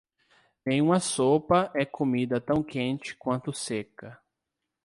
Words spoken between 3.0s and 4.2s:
quanto seca.